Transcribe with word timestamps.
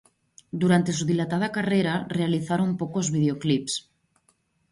Durante 0.61 0.93
su 0.93 1.05
dilatada 1.05 1.51
carrera 1.51 2.07
realizaron 2.09 2.75
pocos 2.81 3.11
videoclips. 3.11 3.73